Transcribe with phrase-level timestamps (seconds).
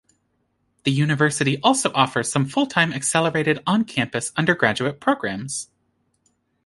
[0.83, 5.69] The university also offers some full-time accelerated on-campus undergraduate programs.